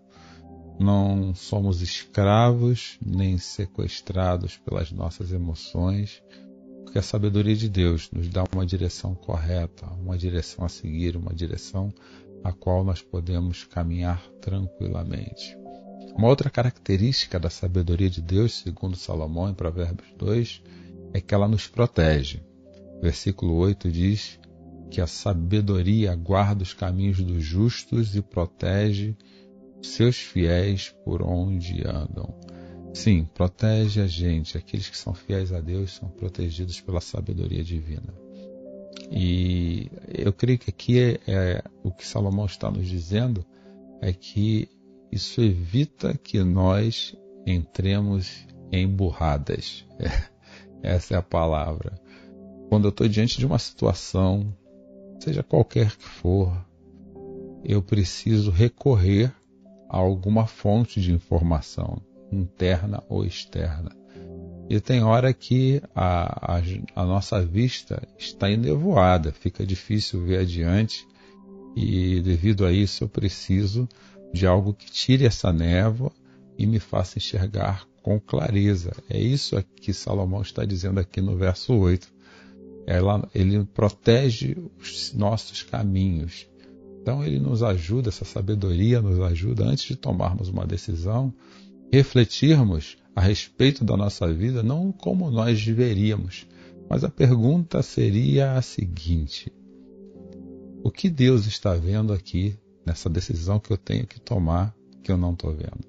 Não 0.80 1.32
somos 1.32 1.80
escravos 1.80 2.98
nem 3.00 3.38
sequestrados 3.38 4.56
pelas 4.56 4.90
nossas 4.90 5.30
emoções, 5.30 6.20
porque 6.90 6.98
a 6.98 7.02
sabedoria 7.02 7.54
de 7.54 7.68
Deus 7.68 8.10
nos 8.10 8.28
dá 8.28 8.42
uma 8.52 8.66
direção 8.66 9.14
correta, 9.14 9.86
uma 10.02 10.18
direção 10.18 10.64
a 10.64 10.68
seguir, 10.68 11.16
uma 11.16 11.32
direção 11.32 11.94
a 12.42 12.52
qual 12.52 12.82
nós 12.82 13.00
podemos 13.00 13.62
caminhar 13.62 14.20
tranquilamente. 14.40 15.56
Uma 16.16 16.26
outra 16.26 16.50
característica 16.50 17.38
da 17.38 17.48
sabedoria 17.48 18.10
de 18.10 18.20
Deus, 18.20 18.54
segundo 18.54 18.96
Salomão 18.96 19.48
em 19.48 19.54
Provérbios 19.54 20.08
2, 20.18 20.62
é 21.14 21.20
que 21.20 21.32
ela 21.32 21.46
nos 21.46 21.68
protege. 21.68 22.42
Versículo 23.00 23.54
8 23.54 23.88
diz 23.88 24.40
que 24.90 25.00
a 25.00 25.06
sabedoria 25.06 26.12
guarda 26.16 26.64
os 26.64 26.74
caminhos 26.74 27.22
dos 27.22 27.44
justos 27.44 28.16
e 28.16 28.20
protege 28.20 29.14
seus 29.80 30.16
fiéis 30.16 30.92
por 31.04 31.22
onde 31.22 31.86
andam. 31.86 32.34
Sim, 32.92 33.24
protege 33.34 34.00
a 34.00 34.06
gente. 34.06 34.58
Aqueles 34.58 34.88
que 34.88 34.96
são 34.96 35.14
fiéis 35.14 35.52
a 35.52 35.60
Deus 35.60 35.92
são 35.92 36.08
protegidos 36.08 36.80
pela 36.80 37.00
sabedoria 37.00 37.62
divina. 37.62 38.12
E 39.10 39.90
eu 40.08 40.32
creio 40.32 40.58
que 40.58 40.70
aqui 40.70 40.98
é, 40.98 41.20
é, 41.26 41.64
o 41.82 41.90
que 41.90 42.06
Salomão 42.06 42.46
está 42.46 42.70
nos 42.70 42.86
dizendo 42.86 43.44
é 44.00 44.12
que 44.12 44.68
isso 45.10 45.40
evita 45.40 46.16
que 46.16 46.42
nós 46.42 47.16
entremos 47.46 48.46
em 48.72 48.88
burradas. 48.88 49.86
É, 49.98 50.30
essa 50.94 51.14
é 51.14 51.16
a 51.16 51.22
palavra. 51.22 52.00
Quando 52.68 52.84
eu 52.84 52.90
estou 52.90 53.08
diante 53.08 53.38
de 53.38 53.46
uma 53.46 53.58
situação, 53.58 54.56
seja 55.18 55.42
qualquer 55.42 55.96
que 55.96 56.04
for, 56.04 56.52
eu 57.64 57.82
preciso 57.82 58.50
recorrer 58.50 59.32
a 59.88 59.96
alguma 59.96 60.46
fonte 60.46 61.00
de 61.00 61.12
informação 61.12 62.00
interna 62.30 63.02
ou 63.08 63.24
externa. 63.24 63.90
E 64.68 64.80
tem 64.80 65.02
hora 65.02 65.32
que 65.32 65.82
a, 65.94 66.56
a, 66.56 66.62
a 66.94 67.04
nossa 67.04 67.44
vista 67.44 68.00
está 68.16 68.50
enevoada, 68.50 69.32
fica 69.32 69.66
difícil 69.66 70.24
ver 70.24 70.38
adiante, 70.38 71.06
e 71.74 72.20
devido 72.20 72.64
a 72.64 72.72
isso 72.72 73.04
eu 73.04 73.08
preciso 73.08 73.88
de 74.32 74.46
algo 74.46 74.72
que 74.72 74.90
tire 74.90 75.26
essa 75.26 75.52
névoa 75.52 76.12
e 76.56 76.66
me 76.66 76.78
faça 76.78 77.18
enxergar 77.18 77.84
com 78.02 78.20
clareza. 78.20 78.92
É 79.08 79.18
isso 79.18 79.60
que 79.76 79.92
Salomão 79.92 80.42
está 80.42 80.64
dizendo 80.64 81.00
aqui 81.00 81.20
no 81.20 81.36
verso 81.36 81.74
8. 81.74 82.08
Ela, 82.86 83.28
ele 83.34 83.64
protege 83.64 84.56
os 84.78 85.12
nossos 85.12 85.62
caminhos. 85.62 86.46
Então 87.02 87.24
ele 87.24 87.38
nos 87.38 87.62
ajuda, 87.62 88.08
essa 88.08 88.24
sabedoria 88.24 89.00
nos 89.00 89.18
ajuda 89.20 89.64
antes 89.64 89.84
de 89.84 89.96
tomarmos 89.96 90.48
uma 90.48 90.66
decisão, 90.66 91.32
refletirmos 91.92 92.96
a 93.14 93.20
respeito 93.20 93.84
da 93.84 93.96
nossa 93.96 94.32
vida 94.32 94.62
não 94.62 94.92
como 94.92 95.30
nós 95.30 95.64
deveríamos, 95.64 96.46
mas 96.88 97.04
a 97.04 97.08
pergunta 97.08 97.82
seria 97.82 98.54
a 98.54 98.62
seguinte: 98.62 99.52
o 100.82 100.90
que 100.90 101.10
Deus 101.10 101.46
está 101.46 101.74
vendo 101.74 102.12
aqui 102.12 102.58
nessa 102.86 103.08
decisão 103.08 103.60
que 103.60 103.72
eu 103.72 103.76
tenho 103.76 104.06
que 104.06 104.20
tomar 104.20 104.74
que 105.02 105.10
eu 105.10 105.16
não 105.16 105.32
estou 105.32 105.52
vendo? 105.52 105.88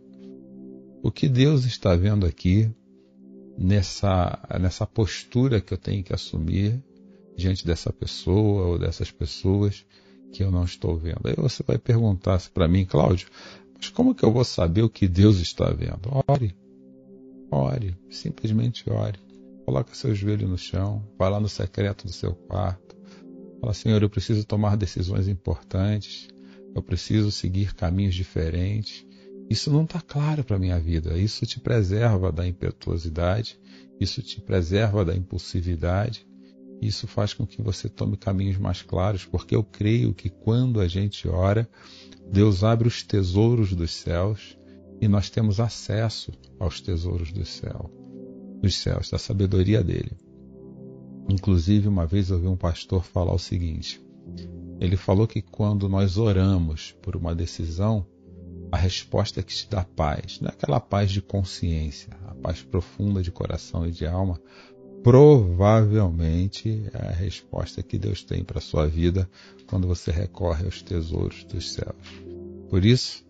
O 1.04 1.12
que 1.12 1.28
Deus 1.28 1.66
está 1.66 1.96
vendo 1.96 2.26
aqui 2.26 2.70
nessa, 3.58 4.40
nessa 4.60 4.86
postura 4.86 5.62
que 5.62 5.74
eu 5.74 5.78
tenho 5.78 6.04
que 6.04 6.14
assumir 6.14 6.84
diante 7.36 7.66
dessa 7.66 7.92
pessoa 7.92 8.68
ou 8.68 8.78
dessas 8.78 9.10
pessoas 9.10 9.86
que 10.32 10.44
eu 10.44 10.52
não 10.52 10.64
estou 10.64 10.96
vendo? 10.98 11.22
Aí 11.26 11.36
você 11.36 11.64
vai 11.64 11.78
perguntar 11.78 12.40
para 12.54 12.68
mim, 12.68 12.86
Cláudio, 12.86 13.28
mas 13.82 13.90
como 13.90 14.14
que 14.14 14.24
eu 14.24 14.32
vou 14.32 14.44
saber 14.44 14.84
o 14.84 14.90
que 14.90 15.08
Deus 15.08 15.40
está 15.40 15.72
vendo? 15.72 16.08
Ore. 16.28 16.56
Ore. 17.50 17.98
Simplesmente 18.12 18.88
ore. 18.88 19.18
Coloca 19.66 19.96
seu 19.96 20.14
joelho 20.14 20.48
no 20.48 20.58
chão. 20.58 21.04
Vai 21.18 21.32
lá 21.32 21.40
no 21.40 21.50
secreto 21.50 22.06
do 22.06 22.14
seu 22.14 22.36
quarto. 22.36 22.96
Fala, 23.60 23.74
Senhor, 23.74 24.04
eu 24.04 24.10
preciso 24.10 24.46
tomar 24.46 24.78
decisões 24.78 25.28
importantes. 25.28 26.28
Eu 26.76 26.84
preciso 26.84 27.32
seguir 27.32 27.74
caminhos 27.74 28.14
diferentes. 28.14 29.04
Isso 29.50 29.72
não 29.72 29.84
está 29.84 30.00
claro 30.00 30.44
para 30.44 30.58
a 30.58 30.60
minha 30.60 30.80
vida. 30.80 31.18
Isso 31.18 31.44
te 31.48 31.60
preserva 31.60 32.32
da 32.32 32.48
impetuosidade. 32.48 33.60
Isso 34.00 34.22
te 34.22 34.40
preserva 34.40 35.04
da 35.04 35.16
impulsividade. 35.16 36.24
Isso 36.82 37.08
faz 37.08 37.34
com 37.34 37.46
que 37.46 37.62
você 37.62 37.88
tome 37.88 38.18
caminhos 38.18 38.58
mais 38.58 38.82
claros, 38.82 39.24
porque 39.24 39.56
eu 39.56 39.64
creio 39.64 40.16
que 40.16 40.30
quando 40.30 40.82
a 40.82 40.88
gente 40.88 41.28
ora, 41.28 41.70
Deus 42.32 42.64
abre 42.64 42.88
os 42.88 43.04
tesouros 43.04 43.74
dos 43.76 43.92
céus 43.92 44.58
e 45.00 45.08
nós 45.08 45.30
temos 45.30 45.60
acesso 45.60 46.32
aos 46.60 46.82
tesouros 46.82 47.32
do 47.32 47.46
céu, 47.46 47.92
dos 48.62 48.76
céus, 48.76 49.10
da 49.12 49.20
sabedoria 49.20 49.84
dele. 49.84 50.18
Inclusive, 51.30 51.88
uma 51.88 52.08
vez 52.08 52.30
eu 52.30 52.38
ouvi 52.38 52.48
um 52.48 52.58
pastor 52.58 53.04
falar 53.04 53.34
o 53.34 53.40
seguinte: 53.40 54.02
ele 54.80 54.98
falou 54.98 55.28
que 55.28 55.42
quando 55.42 55.88
nós 55.88 56.18
oramos 56.18 56.96
por 57.02 57.16
uma 57.16 57.36
decisão, 57.36 58.06
a 58.72 58.78
resposta 58.78 59.44
que 59.44 59.54
te 59.54 59.70
dá 59.70 59.84
paz, 59.84 60.40
não 60.40 60.50
é 60.50 60.52
aquela 60.52 60.80
paz 60.80 61.12
de 61.12 61.22
consciência, 61.22 62.10
a 62.26 62.34
paz 62.36 62.64
profunda 62.64 63.22
de 63.22 63.32
coração 63.32 63.86
e 63.86 63.92
de 63.92 64.08
alma, 64.08 64.42
provavelmente 65.04 66.90
é 66.94 67.08
a 67.08 67.12
resposta 67.12 67.82
que 67.82 67.98
Deus 67.98 68.24
tem 68.24 68.44
para 68.44 68.60
a 68.60 68.62
sua 68.62 68.88
vida 68.88 69.30
quando 69.68 69.88
você 69.88 70.12
recorre 70.12 70.66
aos 70.66 70.82
tesouros 70.82 71.44
dos 71.44 71.74
céus. 71.74 71.96
Por 72.70 72.86
isso, 72.86 73.26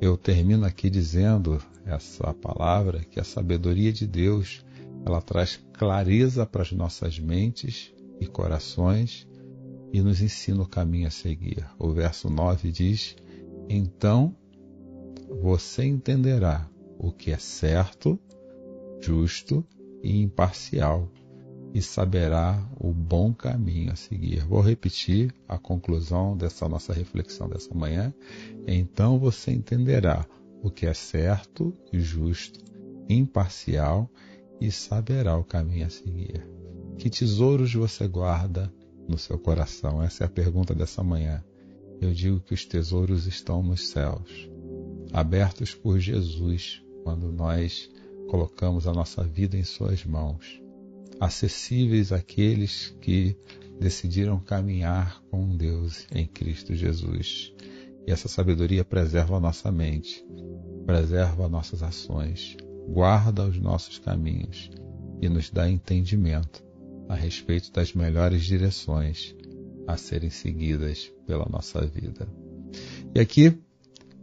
eu 0.00 0.16
termino 0.16 0.64
aqui 0.64 0.88
dizendo 0.88 1.62
essa 1.84 2.32
palavra 2.34 3.00
que 3.00 3.20
a 3.20 3.24
sabedoria 3.24 3.92
de 3.92 4.06
Deus, 4.06 4.64
ela 5.04 5.20
traz 5.20 5.60
clareza 5.74 6.46
para 6.46 6.62
as 6.62 6.72
nossas 6.72 7.18
mentes 7.18 7.92
e 8.20 8.26
corações 8.26 9.28
e 9.92 10.00
nos 10.00 10.20
ensina 10.22 10.62
o 10.62 10.68
caminho 10.68 11.06
a 11.06 11.10
seguir. 11.10 11.66
O 11.78 11.90
verso 11.90 12.30
9 12.30 12.72
diz: 12.72 13.14
Então 13.68 14.34
você 15.28 15.84
entenderá 15.84 16.68
o 16.98 17.12
que 17.12 17.30
é 17.30 17.38
certo, 17.38 18.18
justo 19.00 19.64
e 20.04 20.20
imparcial, 20.20 21.10
e 21.72 21.82
saberá 21.82 22.62
o 22.78 22.92
bom 22.92 23.32
caminho 23.32 23.90
a 23.90 23.96
seguir. 23.96 24.46
Vou 24.46 24.60
repetir 24.60 25.34
a 25.48 25.58
conclusão 25.58 26.36
dessa 26.36 26.68
nossa 26.68 26.92
reflexão 26.92 27.48
dessa 27.48 27.74
manhã. 27.74 28.14
Então 28.66 29.18
você 29.18 29.50
entenderá 29.50 30.24
o 30.62 30.70
que 30.70 30.86
é 30.86 30.94
certo, 30.94 31.74
justo, 31.92 32.60
imparcial 33.08 34.08
e 34.60 34.70
saberá 34.70 35.36
o 35.36 35.42
caminho 35.42 35.86
a 35.86 35.90
seguir. 35.90 36.46
Que 36.96 37.10
tesouros 37.10 37.74
você 37.74 38.06
guarda 38.06 38.72
no 39.08 39.18
seu 39.18 39.38
coração? 39.38 40.00
Essa 40.00 40.24
é 40.24 40.26
a 40.26 40.30
pergunta 40.30 40.74
dessa 40.74 41.02
manhã. 41.02 41.42
Eu 42.00 42.12
digo 42.12 42.38
que 42.40 42.54
os 42.54 42.64
tesouros 42.64 43.26
estão 43.26 43.62
nos 43.62 43.88
céus 43.88 44.48
abertos 45.12 45.74
por 45.74 45.98
Jesus 45.98 46.82
quando 47.02 47.32
nós 47.32 47.90
colocamos 48.28 48.86
a 48.86 48.92
nossa 48.92 49.22
vida 49.22 49.56
em 49.56 49.64
Suas 49.64 50.04
mãos, 50.04 50.60
acessíveis 51.20 52.12
àqueles 52.12 52.96
que 53.00 53.36
decidiram 53.78 54.38
caminhar 54.38 55.22
com 55.30 55.56
Deus 55.56 56.06
em 56.12 56.26
Cristo 56.26 56.74
Jesus. 56.74 57.52
E 58.06 58.12
essa 58.12 58.28
sabedoria 58.28 58.84
preserva 58.84 59.36
a 59.36 59.40
nossa 59.40 59.72
mente, 59.72 60.24
preserva 60.84 61.48
nossas 61.48 61.82
ações, 61.82 62.56
guarda 62.88 63.46
os 63.46 63.58
nossos 63.58 63.98
caminhos 63.98 64.70
e 65.20 65.28
nos 65.28 65.50
dá 65.50 65.68
entendimento 65.68 66.62
a 67.08 67.14
respeito 67.14 67.72
das 67.72 67.94
melhores 67.94 68.44
direções 68.44 69.34
a 69.86 69.96
serem 69.96 70.30
seguidas 70.30 71.10
pela 71.26 71.46
nossa 71.50 71.84
vida. 71.86 72.28
E 73.14 73.20
aqui 73.20 73.58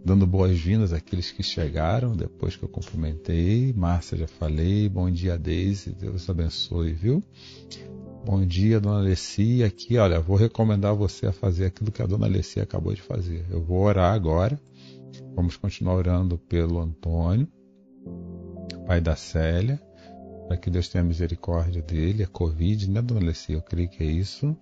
dando 0.03 0.25
boas-vindas 0.25 0.93
àqueles 0.93 1.31
que 1.31 1.43
chegaram 1.43 2.15
depois 2.15 2.55
que 2.55 2.63
eu 2.63 2.69
cumprimentei. 2.69 3.73
Márcia, 3.73 4.17
já 4.17 4.27
falei. 4.27 4.89
Bom 4.89 5.09
dia, 5.09 5.37
Deise. 5.37 5.91
Deus 5.91 6.29
abençoe, 6.29 6.93
viu? 6.93 7.23
Bom 8.25 8.45
dia, 8.45 8.79
dona 8.79 8.99
Alessia. 8.99 9.65
Aqui, 9.65 9.97
olha, 9.97 10.19
vou 10.19 10.37
recomendar 10.37 10.95
você 10.95 11.27
a 11.27 11.31
fazer 11.31 11.65
aquilo 11.65 11.91
que 11.91 12.01
a 12.01 12.05
dona 12.05 12.25
Alessia 12.25 12.63
acabou 12.63 12.93
de 12.93 13.01
fazer. 13.01 13.45
Eu 13.49 13.63
vou 13.63 13.79
orar 13.79 14.13
agora. 14.13 14.59
Vamos 15.35 15.57
continuar 15.57 15.95
orando 15.95 16.37
pelo 16.37 16.79
Antônio, 16.79 17.47
pai 18.85 19.01
da 19.01 19.15
Célia, 19.15 19.81
para 20.47 20.57
que 20.57 20.69
Deus 20.69 20.87
tenha 20.87 21.03
misericórdia 21.03 21.81
dele. 21.81 22.23
É 22.23 22.27
Covid, 22.27 22.89
né, 22.89 23.01
dona 23.01 23.21
Alessia? 23.21 23.55
Eu 23.55 23.61
creio 23.61 23.89
que 23.89 24.03
é 24.03 24.07
isso. 24.07 24.55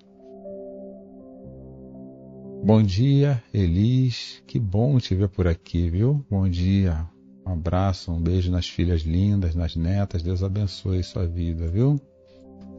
Bom 2.64 2.84
dia, 2.84 3.42
Elis. 3.54 4.44
Que 4.46 4.60
bom 4.60 5.00
te 5.00 5.16
ver 5.16 5.30
por 5.30 5.48
aqui, 5.48 5.90
viu? 5.90 6.24
Bom 6.30 6.48
dia. 6.48 7.08
Um 7.46 7.54
abraço, 7.54 8.12
um 8.12 8.22
beijo 8.22 8.52
nas 8.52 8.68
filhas 8.68 9.02
lindas, 9.02 9.56
nas 9.56 9.76
netas. 9.76 10.22
Deus 10.22 10.44
abençoe 10.44 11.02
sua 11.02 11.26
vida, 11.26 11.68
viu? 11.70 12.00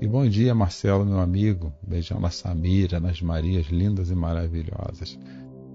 E 0.01 0.07
bom 0.07 0.29
dia, 0.29 0.55
Marcelo, 0.55 1.05
meu 1.05 1.19
amigo. 1.19 1.73
Beijão 1.83 2.21
na 2.21 2.31
Samira, 2.31 3.01
nas 3.01 3.23
Marias 3.23 3.67
lindas 3.69 4.11
e 4.11 4.15
maravilhosas. 4.15 5.11
Se 5.11 5.19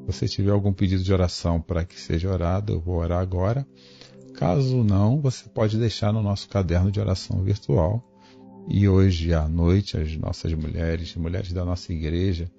você 0.06 0.28
tiver 0.28 0.52
algum 0.52 0.72
pedido 0.72 1.04
de 1.04 1.12
oração 1.12 1.60
para 1.60 1.84
que 1.84 2.00
seja 2.00 2.32
orado, 2.32 2.74
eu 2.74 2.80
vou 2.80 2.98
orar 2.98 3.20
agora. 3.20 3.68
Caso 4.36 4.84
não, 4.84 5.20
você 5.20 5.50
pode 5.50 5.78
deixar 5.78 6.14
no 6.14 6.22
nosso 6.22 6.48
caderno 6.48 6.92
de 6.92 7.00
oração 7.00 7.44
virtual. 7.44 8.04
E 8.68 8.88
hoje 8.88 9.34
à 9.34 9.48
noite, 9.48 9.98
as 9.98 10.16
nossas 10.16 10.54
mulheres, 10.54 11.16
mulheres 11.16 11.52
da 11.52 11.66
nossa 11.66 11.92
igreja, 11.92 12.50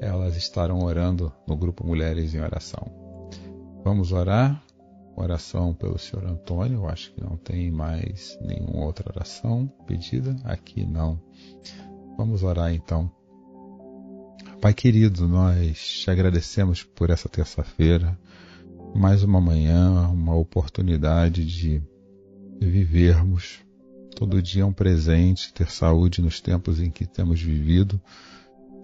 elas 0.00 0.36
estarão 0.36 0.80
orando 0.80 1.32
no 1.46 1.56
grupo 1.56 1.86
Mulheres 1.86 2.34
em 2.34 2.40
Oração. 2.40 2.90
Vamos 3.84 4.12
orar? 4.12 4.62
Oração 5.16 5.72
pelo 5.72 5.98
Senhor 5.98 6.26
Antônio. 6.26 6.78
Eu 6.78 6.88
acho 6.88 7.12
que 7.12 7.22
não 7.22 7.36
tem 7.36 7.70
mais 7.70 8.38
nenhuma 8.40 8.84
outra 8.84 9.10
oração 9.10 9.70
pedida. 9.86 10.36
Aqui 10.44 10.84
não. 10.84 11.20
Vamos 12.16 12.42
orar 12.42 12.72
então. 12.72 13.10
Pai 14.60 14.72
querido, 14.72 15.28
nós 15.28 15.78
te 15.78 16.10
agradecemos 16.10 16.82
por 16.82 17.10
essa 17.10 17.28
terça-feira, 17.28 18.18
mais 18.94 19.22
uma 19.22 19.40
manhã, 19.40 20.08
uma 20.08 20.34
oportunidade 20.34 21.44
de 21.44 21.82
vivermos. 22.58 23.60
Todo 24.16 24.40
dia 24.40 24.62
é 24.62 24.64
um 24.66 24.72
presente, 24.72 25.52
ter 25.52 25.70
saúde 25.70 26.22
nos 26.22 26.40
tempos 26.40 26.80
em 26.80 26.90
que 26.90 27.04
temos 27.04 27.40
vivido 27.42 28.00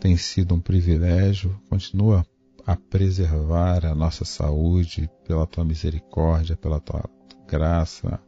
tem 0.01 0.17
sido 0.17 0.55
um 0.55 0.61
privilégio, 0.61 1.61
continua 1.69 2.27
a 2.67 2.75
preservar 2.75 3.85
a 3.85 3.95
nossa 3.95 4.25
saúde 4.25 5.11
pela 5.27 5.47
tua 5.47 5.65
misericórdia, 5.65 6.57
pela 6.57 6.81
tua 6.81 7.05
graça, 7.47 8.19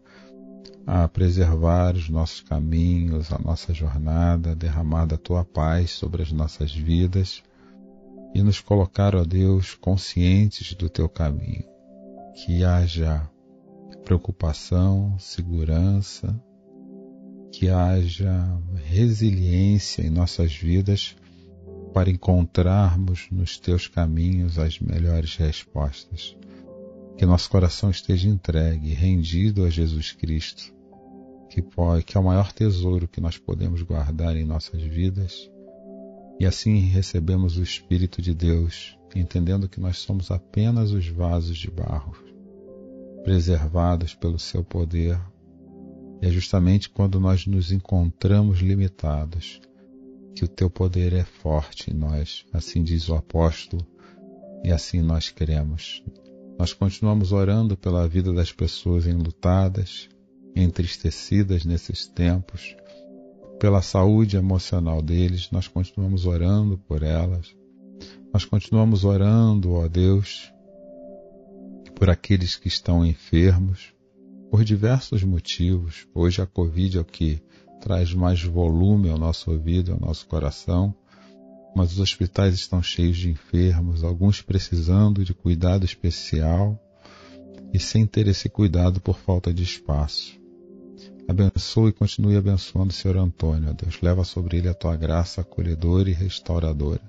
a 0.87 1.09
preservar 1.09 1.95
os 1.95 2.11
nossos 2.11 2.43
caminhos, 2.43 3.33
a 3.33 3.39
nossa 3.39 3.73
jornada, 3.73 4.55
derramar 4.55 5.13
a 5.13 5.17
tua 5.17 5.45
paz 5.45 5.93
sobre 5.93 6.23
as 6.23 6.31
nossas 6.31 6.75
vidas 6.75 7.43
e 8.35 8.43
nos 8.43 8.61
colocar, 8.61 9.15
ó 9.15 9.25
Deus, 9.25 9.75
conscientes 9.75 10.75
do 10.75 10.91
teu 10.91 11.09
caminho. 11.09 11.65
Que 12.35 12.65
haja 12.65 13.29
preocupação, 14.05 15.17
segurança, 15.19 16.39
que 17.53 17.69
haja 17.69 18.61
resiliência 18.85 20.03
em 20.03 20.11
nossas 20.11 20.55
vidas 20.55 21.17
para 21.93 22.11
encontrarmos 22.11 23.29
nos 23.31 23.59
teus 23.59 23.87
caminhos 23.87 24.59
as 24.59 24.79
melhores 24.81 25.37
respostas. 25.37 26.37
Que 27.17 27.27
nosso 27.27 27.51
coração 27.51 27.91
esteja 27.91 28.29
entregue, 28.29 28.95
rendido 28.95 29.65
a 29.65 29.71
Jesus 29.71 30.13
Cristo, 30.13 30.73
que, 31.51 31.61
pode, 31.61 32.05
que 32.05 32.17
é 32.17 32.21
o 32.21 32.25
maior 32.25 32.51
tesouro 32.53 33.07
que 33.07 33.21
nós 33.21 33.37
podemos 33.37 33.83
guardar 33.83 34.35
em 34.37 34.45
nossas 34.45 34.81
vidas. 34.83 35.51
E 36.41 36.47
assim 36.47 36.79
recebemos 36.79 37.59
o 37.59 37.63
Espírito 37.63 38.23
de 38.23 38.35
Deus, 38.35 38.99
entendendo 39.15 39.69
que 39.69 39.79
nós 39.79 39.99
somos 39.99 40.31
apenas 40.31 40.91
os 40.91 41.07
vasos 41.07 41.59
de 41.59 41.71
barro, 41.71 42.17
preservados 43.23 44.15
pelo 44.15 44.39
seu 44.39 44.65
poder. 44.65 45.21
E 46.23 46.27
é 46.27 46.31
justamente 46.31 46.89
quando 46.89 47.21
nós 47.21 47.47
nos 47.47 47.71
encontramos 47.71 48.61
limitados 48.61 49.61
que 50.35 50.45
o 50.45 50.49
teu 50.49 50.71
poder 50.71 51.13
é 51.13 51.25
forte 51.25 51.91
em 51.91 51.95
nós, 51.95 52.45
assim 52.53 52.83
diz 52.83 53.09
o 53.09 53.15
apóstolo, 53.15 53.87
e 54.65 54.71
assim 54.71 55.03
nós 55.03 55.31
queremos. 55.31 56.03
Nós 56.59 56.73
continuamos 56.73 57.33
orando 57.33 57.77
pela 57.77 58.07
vida 58.07 58.33
das 58.33 58.53
pessoas 58.53 59.07
enlutadas, 59.07 60.09
entristecidas 60.55 61.65
nesses 61.65 62.07
tempos, 62.07 62.77
pela 63.59 63.81
saúde 63.81 64.37
emocional 64.37 65.01
deles, 65.01 65.49
nós 65.53 65.69
continuamos 65.69 66.27
orando 66.27 66.77
por 66.79 67.03
elas. 67.03 67.55
Nós 68.33 68.45
continuamos 68.45 69.05
orando, 69.05 69.75
ó 69.75 69.87
Deus, 69.87 70.53
por 71.95 72.11
aqueles 72.11 72.57
que 72.57 72.67
estão 72.67 73.07
enfermos, 73.07 73.95
por 74.51 74.65
diversos 74.65 75.23
motivos. 75.23 76.09
Hoje 76.13 76.43
a 76.43 76.47
Covid 76.47 76.99
é 76.99 77.01
o 77.01 77.05
que 77.05 77.41
traz 77.83 78.15
mais 78.15 78.41
volume 78.41 79.11
ao 79.11 79.19
nosso 79.19 79.51
ouvido, 79.51 79.93
ao 79.93 80.01
nosso 80.01 80.25
coração, 80.27 80.95
mas 81.75 81.93
os 81.93 81.99
hospitais 81.99 82.55
estão 82.55 82.81
cheios 82.81 83.17
de 83.17 83.29
enfermos, 83.29 84.05
alguns 84.05 84.41
precisando 84.41 85.25
de 85.25 85.35
cuidado 85.35 85.85
especial 85.85 86.81
e 87.75 87.81
sem 87.81 88.07
ter 88.07 88.29
esse 88.29 88.49
cuidado 88.49 89.01
por 89.01 89.19
falta 89.19 89.53
de 89.53 89.65
espaço. 89.65 90.41
Abençoe 91.27 91.91
e 91.91 91.93
continue 91.93 92.37
abençoando 92.37 92.91
o 92.91 92.95
Senhor 92.95 93.17
Antônio, 93.17 93.75
Deus. 93.75 94.01
Leva 94.01 94.23
sobre 94.23 94.59
ele 94.59 94.69
a 94.69 94.75
tua 94.75 94.95
graça 94.95 95.41
acolhedora 95.41 96.09
e 96.09 96.13
restauradora. 96.13 97.03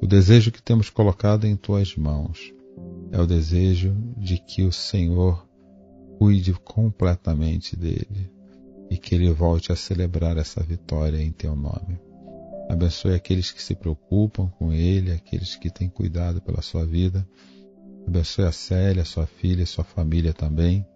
O 0.00 0.06
desejo 0.06 0.50
que 0.50 0.62
temos 0.62 0.88
colocado 0.88 1.44
em 1.44 1.54
tuas 1.54 1.96
mãos 1.96 2.52
é 3.10 3.20
o 3.20 3.26
desejo 3.26 3.94
de 4.16 4.38
que 4.38 4.62
o 4.62 4.72
Senhor 4.72 5.46
cuide 6.18 6.54
completamente 6.54 7.76
dele 7.76 8.41
e 8.92 8.98
que 8.98 9.14
ele 9.14 9.30
volte 9.32 9.72
a 9.72 9.76
celebrar 9.76 10.36
essa 10.36 10.62
vitória 10.62 11.22
em 11.22 11.32
teu 11.32 11.56
nome. 11.56 11.98
Abençoe 12.68 13.14
aqueles 13.14 13.50
que 13.50 13.62
se 13.62 13.74
preocupam 13.74 14.48
com 14.58 14.72
ele, 14.72 15.12
aqueles 15.12 15.56
que 15.56 15.70
têm 15.70 15.88
cuidado 15.88 16.40
pela 16.40 16.62
sua 16.62 16.86
vida 16.86 17.26
Abençoe 18.06 18.44
a 18.44 18.52
Célia, 18.52 19.04
sua 19.04 19.26
filha, 19.26 19.64
sua 19.64 19.84
família 19.84 20.32
também. 20.32 20.86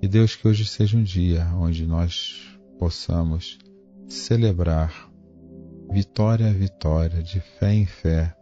E 0.00 0.08
Deus, 0.08 0.36
que 0.36 0.46
hoje 0.46 0.66
seja 0.66 0.96
um 0.96 1.02
dia 1.02 1.46
onde 1.54 1.86
nós 1.86 2.58
possamos 2.78 3.58
celebrar 4.08 5.10
vitória 5.90 6.48
a 6.48 6.52
vitória, 6.52 7.22
de 7.22 7.40
fé 7.40 7.74
em 7.74 7.86
fé, 7.86 8.34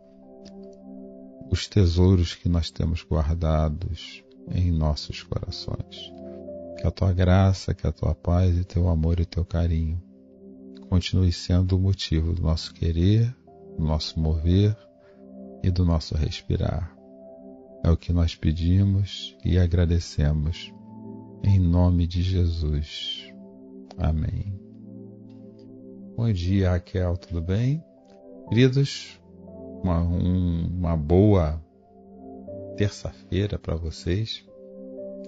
os 1.51 1.67
tesouros 1.67 2.35
que 2.35 2.49
nós 2.49 2.71
temos 2.71 3.05
guardados 3.05 4.23
em 4.51 4.71
nossos 4.71 5.23
corações. 5.23 6.22
Que 6.79 6.87
a 6.87 6.91
tua 6.91 7.13
graça, 7.13 7.75
que 7.75 7.87
a 7.87 7.93
tua 7.93 8.15
paz 8.15 8.57
e 8.57 8.65
teu 8.65 8.89
amor 8.89 9.21
e 9.21 9.25
teu 9.25 9.45
carinho 9.45 10.03
continue 10.93 11.33
sendo 11.33 11.77
o 11.77 11.79
motivo 11.79 12.35
do 12.35 12.43
nosso 12.43 12.75
querer, 12.75 13.35
do 13.79 13.83
nosso 13.83 14.21
mover 14.21 14.77
e 15.63 15.71
do 15.71 15.87
nosso 15.87 16.15
respirar. 16.15 16.95
É 17.83 17.91
o 17.91 17.97
que 17.97 18.13
nós 18.13 18.35
pedimos 18.35 19.35
e 19.43 19.59
agradecemos. 19.59 20.71
Em 21.43 21.59
nome 21.59 22.07
de 22.07 22.23
Jesus. 22.23 23.33
Amém. 23.97 24.55
Bom 26.15 26.31
dia, 26.31 26.73
Raquel, 26.73 27.17
tudo 27.17 27.41
bem? 27.41 27.83
Queridos, 28.51 29.19
uma, 29.83 30.03
um, 30.03 30.67
uma 30.67 30.95
boa 30.95 31.59
terça-feira 32.77 33.59
para 33.59 33.77
vocês. 33.77 34.45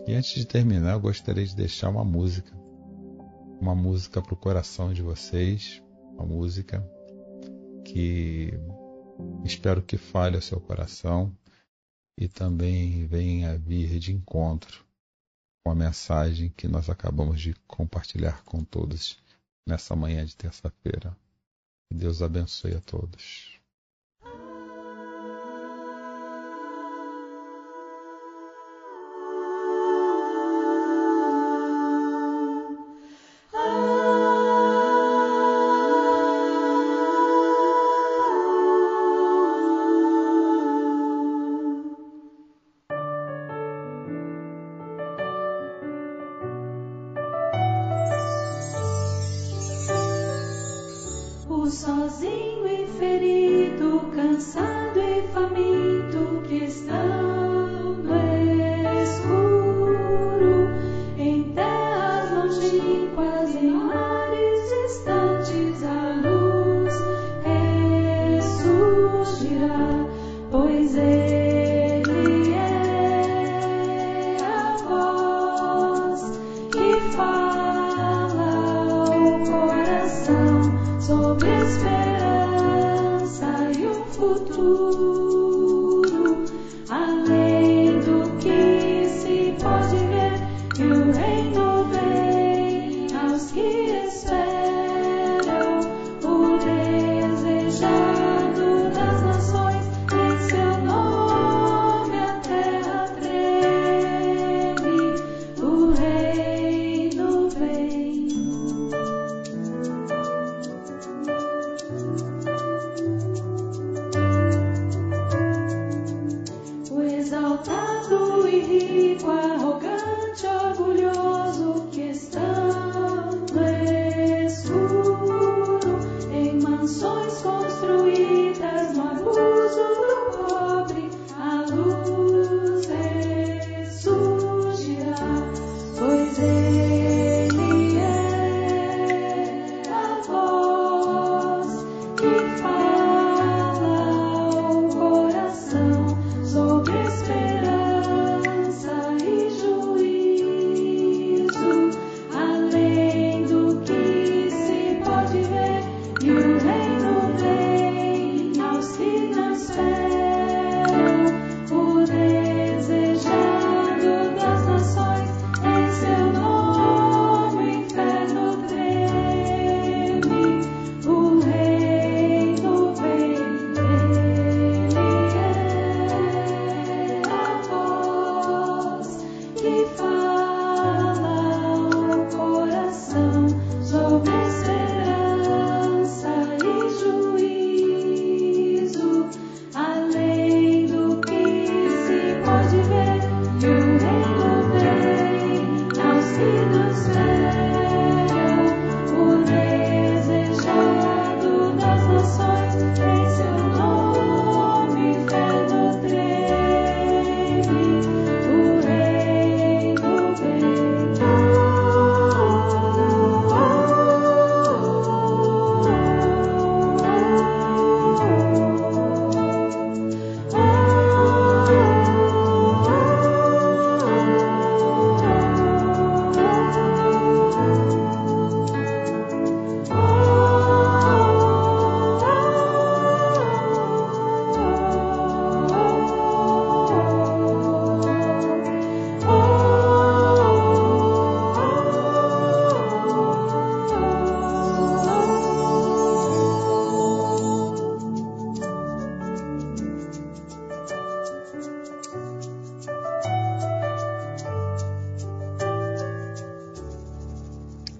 E 0.07 0.15
antes 0.15 0.35
de 0.35 0.45
terminar, 0.45 0.93
eu 0.93 1.01
gostaria 1.01 1.47
de 1.47 1.57
deixar 1.57 1.89
uma 1.89 2.05
música. 2.05 2.55
Uma 3.61 3.75
música 3.75 4.21
para 4.21 4.35
o 4.35 4.37
coração 4.37 4.93
de 4.93 5.01
vocês. 5.01 5.83
Uma 6.13 6.27
música 6.27 6.87
que 7.85 8.53
espero 9.45 9.83
que 9.83 9.97
fale 9.97 10.37
ao 10.37 10.43
seu 10.43 10.61
coração 10.61 11.35
e 12.19 12.29
também 12.29 13.07
venha 13.07 13.57
vir 13.59 13.99
de 13.99 14.13
encontro 14.13 14.85
com 15.65 15.73
a 15.73 15.75
mensagem 15.75 16.51
que 16.51 16.69
nós 16.69 16.91
acabamos 16.91 17.41
de 17.41 17.55
compartilhar 17.67 18.45
com 18.45 18.63
todos 18.63 19.19
nessa 19.67 19.97
manhã 19.97 20.25
de 20.25 20.37
terça-feira. 20.37 21.17
Deus 21.91 22.21
abençoe 22.21 22.75
a 22.75 22.81
todos. 22.81 23.54
famito 55.35 56.43
que 56.49 56.65
está 56.65 57.14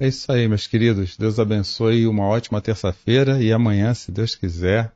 É 0.05 0.09
isso 0.09 0.31
aí, 0.31 0.47
meus 0.47 0.67
queridos. 0.67 1.17
Deus 1.17 1.39
abençoe 1.39 2.07
uma 2.07 2.27
ótima 2.27 2.61
terça-feira 2.61 3.43
e 3.43 3.51
amanhã, 3.51 3.95
se 3.95 4.13
Deus 4.13 4.35
quiser, 4.35 4.93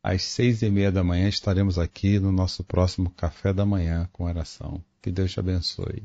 às 0.00 0.22
seis 0.22 0.62
e 0.62 0.70
meia 0.70 0.92
da 0.92 1.02
manhã 1.02 1.28
estaremos 1.28 1.76
aqui 1.76 2.20
no 2.20 2.30
nosso 2.30 2.62
próximo 2.62 3.10
café 3.10 3.52
da 3.52 3.66
manhã 3.66 4.08
com 4.12 4.22
oração. 4.22 4.80
Que 5.02 5.10
Deus 5.10 5.32
te 5.32 5.40
abençoe. 5.40 6.04